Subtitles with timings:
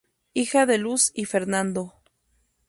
[0.33, 1.93] Hija de Luz y Fernando.